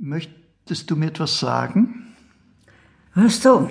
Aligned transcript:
Möchtest 0.00 0.90
du 0.90 0.96
mir 0.96 1.06
etwas 1.06 1.38
sagen? 1.38 2.14
Hörst 3.12 3.44
du, 3.44 3.70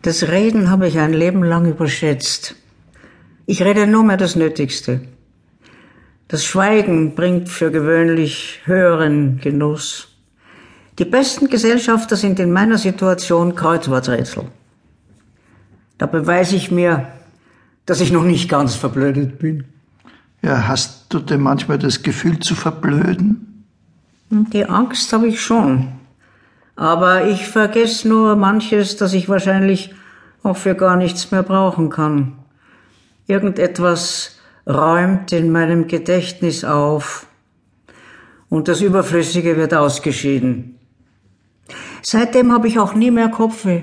das 0.00 0.28
Reden 0.28 0.70
habe 0.70 0.88
ich 0.88 0.98
ein 0.98 1.12
Leben 1.12 1.44
lang 1.44 1.68
überschätzt. 1.68 2.56
Ich 3.44 3.62
rede 3.62 3.86
nur 3.86 4.02
mehr 4.02 4.16
das 4.16 4.34
Nötigste. 4.34 5.02
Das 6.28 6.42
Schweigen 6.42 7.14
bringt 7.14 7.50
für 7.50 7.70
gewöhnlich 7.70 8.62
höheren 8.64 9.38
Genuss. 9.38 10.08
Die 10.98 11.04
besten 11.04 11.48
Gesellschafter 11.48 12.16
sind 12.16 12.40
in 12.40 12.50
meiner 12.50 12.78
Situation 12.78 13.54
Kreuzworträtsel. 13.54 14.44
Da 15.98 16.06
beweise 16.06 16.56
ich 16.56 16.70
mir, 16.70 17.08
dass 17.84 18.00
ich 18.00 18.10
noch 18.10 18.24
nicht 18.24 18.48
ganz 18.48 18.74
verblödet 18.74 19.38
bin. 19.38 19.64
Ja, 20.40 20.66
hast 20.66 21.12
du 21.12 21.18
denn 21.18 21.42
manchmal 21.42 21.78
das 21.78 22.02
Gefühl 22.02 22.40
zu 22.40 22.54
verblöden? 22.54 23.45
Die 24.30 24.64
Angst 24.64 25.12
habe 25.12 25.28
ich 25.28 25.40
schon. 25.40 25.92
Aber 26.74 27.26
ich 27.26 27.46
vergesse 27.46 28.08
nur 28.08 28.36
manches, 28.36 28.96
das 28.96 29.12
ich 29.12 29.28
wahrscheinlich 29.28 29.94
auch 30.42 30.56
für 30.56 30.74
gar 30.74 30.96
nichts 30.96 31.30
mehr 31.30 31.42
brauchen 31.42 31.90
kann. 31.90 32.38
Irgendetwas 33.26 34.36
räumt 34.66 35.32
in 35.32 35.50
meinem 35.50 35.86
Gedächtnis 35.86 36.64
auf 36.64 37.26
und 38.48 38.68
das 38.68 38.80
Überflüssige 38.80 39.56
wird 39.56 39.74
ausgeschieden. 39.74 40.78
Seitdem 42.02 42.52
habe 42.52 42.68
ich 42.68 42.78
auch 42.78 42.94
nie 42.94 43.10
mehr 43.10 43.28
Kopfweh. 43.28 43.82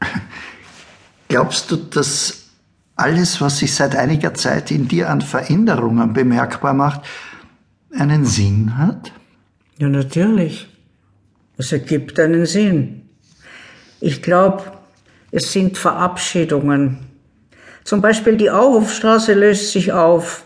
Glaubst 1.28 1.70
du, 1.70 1.76
dass 1.76 2.50
alles, 2.94 3.40
was 3.40 3.58
sich 3.58 3.74
seit 3.74 3.96
einiger 3.96 4.34
Zeit 4.34 4.70
in 4.70 4.86
dir 4.86 5.10
an 5.10 5.20
Veränderungen 5.20 6.12
bemerkbar 6.12 6.74
macht, 6.74 7.00
einen 7.92 8.24
Sinn 8.24 8.78
hat? 8.78 9.12
Ja, 9.78 9.88
natürlich. 9.88 10.68
Es 11.58 11.72
ergibt 11.72 12.18
einen 12.18 12.46
Sinn. 12.46 13.02
Ich 14.00 14.22
glaube, 14.22 14.64
es 15.30 15.52
sind 15.52 15.78
Verabschiedungen. 15.78 16.98
Zum 17.84 18.00
Beispiel 18.00 18.36
die 18.36 18.50
Auhofstraße 18.50 19.34
löst 19.34 19.72
sich 19.72 19.92
auf. 19.92 20.44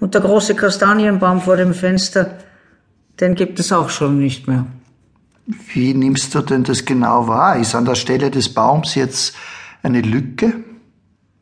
Und 0.00 0.14
der 0.14 0.20
große 0.20 0.54
Kastanienbaum 0.54 1.40
vor 1.40 1.56
dem 1.56 1.74
Fenster, 1.74 2.38
den 3.20 3.34
gibt 3.34 3.58
es 3.58 3.72
auch 3.72 3.90
schon 3.90 4.18
nicht 4.18 4.46
mehr. 4.46 4.66
Wie 5.72 5.94
nimmst 5.94 6.34
du 6.34 6.42
denn 6.42 6.62
das 6.62 6.84
genau 6.84 7.26
wahr? 7.26 7.58
Ist 7.58 7.74
an 7.74 7.86
der 7.86 7.94
Stelle 7.94 8.30
des 8.30 8.52
Baums 8.52 8.94
jetzt 8.94 9.34
eine 9.82 10.02
Lücke? 10.02 10.52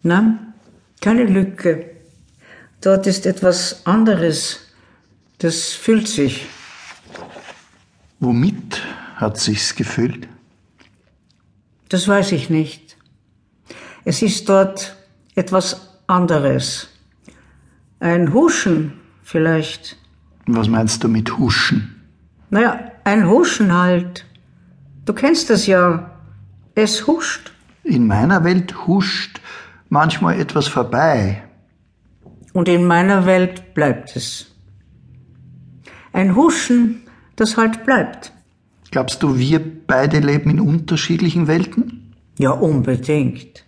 Nein, 0.03 0.55
keine 1.01 1.25
Lücke. 1.25 1.91
Dort 2.81 3.07
ist 3.07 3.27
etwas 3.27 3.85
anderes. 3.85 4.61
Das 5.39 5.73
füllt 5.73 6.09
sich. 6.09 6.47
Womit 8.21 8.83
hat 9.17 9.39
sich's 9.39 9.75
gefüllt? 9.75 10.29
Das 11.89 12.09
weiß 12.09 12.33
ich 12.33 12.51
nicht. 12.51 12.97
Es 14.05 14.23
ist 14.23 14.49
dort 14.49 14.97
etwas 15.35 15.99
anderes. 16.07 16.89
Ein 18.01 18.33
Huschen 18.33 18.95
vielleicht. 19.23 19.97
Was 20.47 20.69
meinst 20.69 21.03
du 21.05 21.09
mit 21.09 21.39
Huschen? 21.39 22.03
Naja, 22.51 22.93
ein 23.05 23.29
Huschen 23.29 23.73
halt. 23.73 24.25
Du 25.05 25.13
kennst 25.13 25.51
das 25.51 25.67
ja. 25.67 26.11
Es 26.75 27.07
huscht. 27.07 27.53
In 27.85 28.07
meiner 28.07 28.45
Welt 28.45 28.87
huscht 28.87 29.41
manchmal 29.89 30.41
etwas 30.41 30.69
vorbei. 30.69 31.43
Und 32.53 32.69
in 32.69 32.85
meiner 32.87 33.27
Welt 33.27 33.75
bleibt 33.75 34.17
es. 34.17 34.47
Ein 36.13 36.35
Huschen, 36.35 37.03
das 37.37 37.57
halt 37.57 37.85
bleibt. 37.85 38.33
Glaubst 38.91 39.23
du, 39.23 39.39
wir 39.39 39.61
beide 39.87 40.21
leben 40.21 40.51
in 40.51 40.61
unterschiedlichen 40.61 41.47
Welten? 41.47 42.15
Ja, 42.39 42.51
unbedingt. 42.51 43.65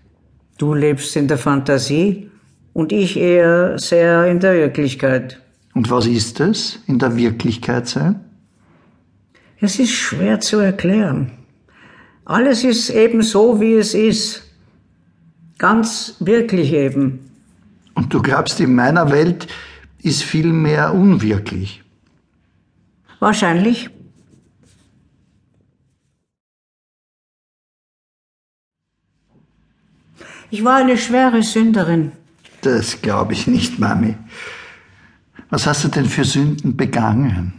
Du 0.58 0.74
lebst 0.74 1.16
in 1.16 1.28
der 1.28 1.38
Fantasie 1.38 2.30
und 2.72 2.92
ich 2.92 3.16
eher 3.16 3.78
sehr 3.78 4.26
in 4.26 4.40
der 4.40 4.54
Wirklichkeit. 4.54 5.40
Und 5.74 5.90
was 5.90 6.06
ist 6.06 6.40
es, 6.40 6.80
in 6.86 6.98
der 6.98 7.16
Wirklichkeit 7.16 7.88
sein? 7.88 8.20
Es 9.60 9.78
ist 9.78 9.92
schwer 9.92 10.40
zu 10.40 10.58
erklären. 10.58 11.32
Alles 12.24 12.64
ist 12.64 12.90
eben 12.90 13.22
so, 13.22 13.60
wie 13.60 13.74
es 13.74 13.94
ist. 13.94 14.42
Ganz 15.58 16.16
wirklich 16.20 16.72
eben. 16.72 17.30
Und 17.94 18.14
du 18.14 18.22
glaubst, 18.22 18.60
in 18.60 18.74
meiner 18.74 19.10
Welt 19.10 19.48
ist 20.02 20.22
viel 20.22 20.52
mehr 20.52 20.94
unwirklich. 20.94 21.82
Wahrscheinlich. 23.20 23.90
Ich 30.50 30.64
war 30.64 30.76
eine 30.76 30.96
schwere 30.96 31.42
Sünderin. 31.42 32.12
Das 32.62 33.02
glaube 33.02 33.34
ich 33.34 33.46
nicht, 33.46 33.78
Mami. 33.78 34.16
Was 35.50 35.66
hast 35.66 35.84
du 35.84 35.88
denn 35.88 36.06
für 36.06 36.24
Sünden 36.24 36.76
begangen? 36.76 37.52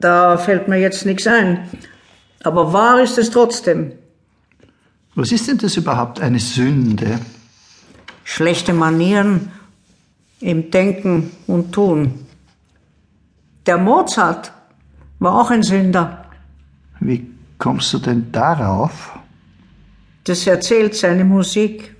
Da 0.00 0.38
fällt 0.38 0.68
mir 0.68 0.78
jetzt 0.78 1.06
nichts 1.06 1.26
ein. 1.26 1.68
Aber 2.44 2.72
wahr 2.72 3.00
ist 3.02 3.18
es 3.18 3.30
trotzdem. 3.30 3.92
Was 5.14 5.32
ist 5.32 5.48
denn 5.48 5.58
das 5.58 5.76
überhaupt 5.76 6.20
eine 6.20 6.38
Sünde? 6.38 7.18
Schlechte 8.22 8.72
Manieren 8.72 9.50
im 10.40 10.70
Denken 10.70 11.32
und 11.48 11.72
Tun. 11.72 12.26
Der 13.66 13.78
Mozart 13.78 14.52
war 15.18 15.40
auch 15.40 15.50
ein 15.50 15.62
Sünder. 15.62 16.24
Wie 17.00 17.26
kommst 17.58 17.92
du 17.92 17.98
denn 17.98 18.30
darauf? 18.32 19.18
Das 20.24 20.46
erzählt 20.46 20.94
seine 20.94 21.24
Musik. 21.24 21.94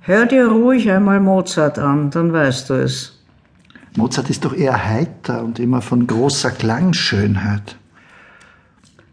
Hör 0.00 0.26
dir 0.26 0.48
ruhig 0.48 0.90
einmal 0.90 1.20
Mozart 1.20 1.78
an, 1.78 2.10
dann 2.10 2.32
weißt 2.32 2.70
du 2.70 2.74
es. 2.74 3.18
Mozart 3.96 4.30
ist 4.30 4.44
doch 4.44 4.54
eher 4.54 4.84
heiter 4.84 5.42
und 5.42 5.58
immer 5.58 5.82
von 5.82 6.06
großer 6.06 6.50
Klangschönheit. 6.50 7.76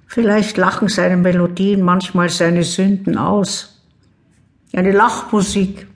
Vielleicht 0.06 0.58
lachen 0.58 0.90
seine 0.90 1.18
Melodien 1.18 1.82
manchmal 1.82 2.30
seine 2.30 2.64
Sünden 2.64 3.18
aus. 3.18 3.82
Eine 4.74 4.92
Lachmusik. 4.92 5.88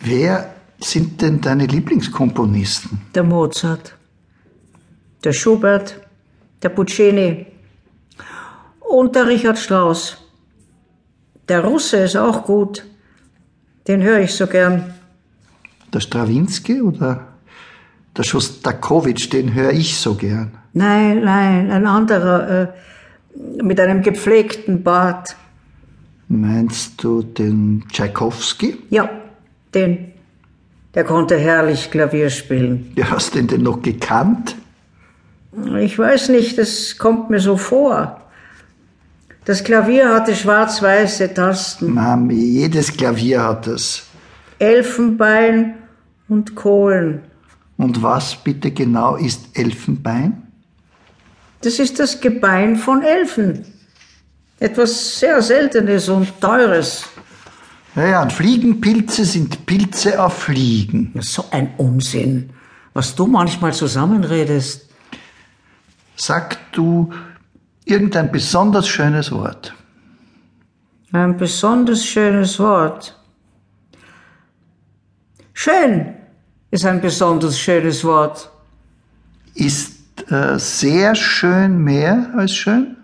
Wer 0.00 0.52
sind 0.80 1.22
denn 1.22 1.40
deine 1.40 1.66
Lieblingskomponisten? 1.66 3.00
Der 3.14 3.22
Mozart, 3.22 3.94
der 5.22 5.32
Schubert, 5.32 6.05
der 6.62 6.68
Puccini 6.70 7.46
und 8.80 9.14
der 9.14 9.26
Richard 9.26 9.58
Strauss. 9.58 10.16
Der 11.48 11.64
Russe 11.64 11.98
ist 11.98 12.16
auch 12.16 12.44
gut. 12.44 12.84
Den 13.86 14.02
höre 14.02 14.20
ich 14.20 14.34
so 14.34 14.46
gern. 14.46 14.94
Der 15.92 16.00
Strawinski 16.00 16.82
oder 16.82 17.28
der 18.16 18.22
Schostakowitsch, 18.24 19.32
den 19.32 19.54
höre 19.54 19.72
ich 19.72 19.98
so 19.98 20.14
gern. 20.14 20.52
Nein, 20.72 21.22
nein, 21.24 21.70
ein 21.70 21.86
anderer 21.86 22.62
äh, 22.62 23.62
mit 23.62 23.78
einem 23.78 24.02
gepflegten 24.02 24.82
Bart. 24.82 25.36
Meinst 26.28 27.02
du 27.02 27.22
den 27.22 27.84
Tschaikowski? 27.90 28.78
Ja, 28.90 29.08
den. 29.74 30.12
Der 30.94 31.04
konnte 31.04 31.38
herrlich 31.38 31.90
Klavier 31.90 32.30
spielen. 32.30 32.92
Ja, 32.96 33.10
hast 33.10 33.34
du 33.34 33.38
den 33.38 33.46
denn 33.46 33.62
noch 33.62 33.82
gekannt? 33.82 34.56
Ich 35.78 35.98
weiß 35.98 36.28
nicht, 36.28 36.58
das 36.58 36.98
kommt 36.98 37.30
mir 37.30 37.40
so 37.40 37.56
vor. 37.56 38.20
Das 39.44 39.62
Klavier 39.62 40.12
hatte 40.12 40.34
schwarz-weiße 40.34 41.32
Tasten. 41.32 41.94
Mami, 41.94 42.34
jedes 42.34 42.92
Klavier 42.94 43.42
hat 43.42 43.66
es. 43.66 44.02
Elfenbein 44.58 45.74
und 46.28 46.54
Kohlen. 46.54 47.22
Und 47.76 48.02
was 48.02 48.36
bitte 48.36 48.70
genau 48.70 49.16
ist 49.16 49.46
Elfenbein? 49.54 50.42
Das 51.60 51.78
ist 51.78 52.00
das 52.00 52.20
Gebein 52.20 52.76
von 52.76 53.02
Elfen. 53.02 53.64
Etwas 54.58 55.20
sehr 55.20 55.40
Seltenes 55.42 56.08
und 56.08 56.40
Teures. 56.40 57.04
Naja, 57.94 58.22
und 58.22 58.32
Fliegenpilze 58.32 59.24
sind 59.24 59.64
Pilze 59.66 60.22
auf 60.22 60.38
Fliegen. 60.38 61.12
So 61.20 61.44
ein 61.50 61.74
Unsinn, 61.76 62.50
was 62.94 63.14
du 63.14 63.26
manchmal 63.26 63.72
zusammenredest. 63.72 64.85
Sag 66.16 66.72
du 66.72 67.12
irgendein 67.84 68.32
besonders 68.32 68.88
schönes 68.88 69.30
Wort. 69.30 69.74
Ein 71.12 71.36
besonders 71.36 72.04
schönes 72.04 72.58
Wort. 72.58 73.18
Schön 75.52 76.14
ist 76.70 76.84
ein 76.84 77.00
besonders 77.00 77.58
schönes 77.58 78.04
Wort. 78.04 78.50
Ist 79.54 80.30
äh, 80.30 80.58
sehr 80.58 81.14
schön 81.14 81.78
mehr 81.78 82.32
als 82.34 82.54
schön? 82.54 82.96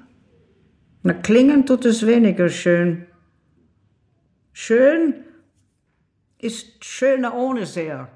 Na, 1.03 1.15
klingen 1.15 1.65
tut 1.67 1.85
es 1.85 2.07
weniger 2.07 2.49
schön. 2.49 3.07
Schön 4.53 5.25
ist 6.39 6.85
schöner 6.85 7.35
ohne 7.35 7.67
sehr. 7.67 8.09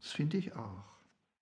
Das 0.00 0.12
finde 0.12 0.36
ich 0.36 0.54
auch. 0.54 0.79